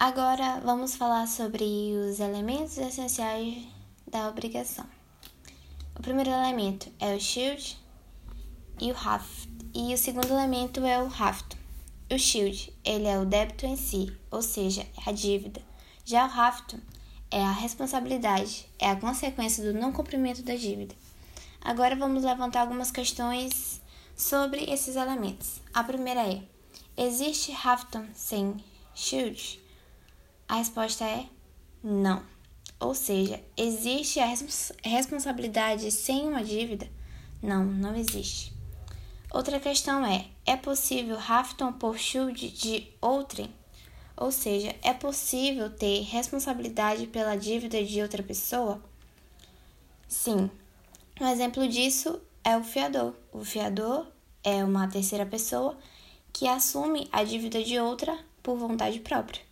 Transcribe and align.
Agora 0.00 0.60
vamos 0.60 0.94
falar 0.94 1.26
sobre 1.26 1.64
os 1.64 2.20
elementos 2.20 2.78
essenciais 2.78 3.66
da 4.06 4.28
obrigação. 4.28 4.86
O 5.96 6.00
primeiro 6.00 6.30
elemento 6.30 6.88
é 7.00 7.16
o 7.16 7.20
shield 7.20 7.76
e 8.80 8.92
o 8.92 8.96
haft, 8.96 9.48
e 9.74 9.92
o 9.92 9.98
segundo 9.98 10.28
elemento 10.28 10.86
é 10.86 11.02
o 11.02 11.08
hafto. 11.08 11.56
O 12.12 12.16
shield, 12.16 12.72
ele 12.84 13.08
é 13.08 13.18
o 13.18 13.26
débito 13.26 13.66
em 13.66 13.74
si, 13.74 14.16
ou 14.30 14.40
seja, 14.40 14.82
é 14.82 15.10
a 15.10 15.12
dívida. 15.12 15.60
Já 16.04 16.28
o 16.28 16.30
hafto 16.30 16.80
é 17.28 17.42
a 17.42 17.50
responsabilidade, 17.50 18.70
é 18.78 18.90
a 18.90 19.00
consequência 19.00 19.64
do 19.64 19.76
não 19.76 19.92
cumprimento 19.92 20.44
da 20.44 20.54
dívida. 20.54 20.94
Agora 21.60 21.96
vamos 21.96 22.22
levantar 22.22 22.60
algumas 22.60 22.92
questões 22.92 23.82
sobre 24.14 24.62
esses 24.62 24.94
elementos. 24.94 25.60
A 25.74 25.82
primeira 25.82 26.22
é: 26.22 26.40
existe 26.96 27.50
hafton 27.50 28.06
sem 28.14 28.62
shield? 28.94 29.66
A 30.48 30.56
resposta 30.56 31.04
é 31.04 31.26
não. 31.84 32.22
Ou 32.80 32.94
seja, 32.94 33.38
existe 33.54 34.18
a 34.18 34.24
respons 34.24 34.72
responsabilidade 34.82 35.90
sem 35.90 36.26
uma 36.26 36.42
dívida? 36.42 36.88
Não, 37.42 37.64
não 37.64 37.94
existe. 37.94 38.54
Outra 39.30 39.60
questão 39.60 40.06
é: 40.06 40.26
é 40.46 40.56
possível 40.56 41.18
Hafton 41.18 41.72
por 41.74 41.98
shield 41.98 42.48
de 42.48 42.88
outrem? 43.00 43.52
Ou 44.16 44.32
seja, 44.32 44.74
é 44.82 44.94
possível 44.94 45.68
ter 45.70 46.02
responsabilidade 46.04 47.06
pela 47.06 47.36
dívida 47.36 47.84
de 47.84 48.00
outra 48.00 48.22
pessoa? 48.22 48.82
Sim. 50.08 50.50
Um 51.20 51.28
exemplo 51.28 51.68
disso 51.68 52.20
é 52.42 52.56
o 52.56 52.64
fiador. 52.64 53.14
O 53.32 53.44
fiador 53.44 54.06
é 54.42 54.64
uma 54.64 54.88
terceira 54.88 55.26
pessoa 55.26 55.76
que 56.32 56.48
assume 56.48 57.06
a 57.12 57.22
dívida 57.22 57.62
de 57.62 57.78
outra 57.78 58.18
por 58.42 58.56
vontade 58.56 59.00
própria. 59.00 59.47